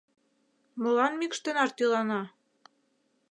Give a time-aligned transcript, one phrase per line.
[0.81, 2.21] Молан мӱкш тынар тӱлана?